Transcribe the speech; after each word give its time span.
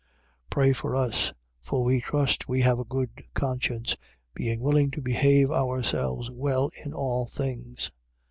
13:18. 0.49 0.49
Pray 0.49 0.73
for 0.73 0.95
us. 0.95 1.31
For 1.59 1.83
we 1.83 2.01
trust 2.01 2.47
we 2.49 2.61
have 2.61 2.79
a 2.79 2.83
good 2.83 3.23
conscience, 3.35 3.95
being 4.33 4.59
willing 4.59 4.89
to 4.89 4.99
behave 4.99 5.51
ourselves 5.51 6.31
well 6.31 6.71
in 6.83 6.91
all 6.91 7.27
things. 7.27 7.91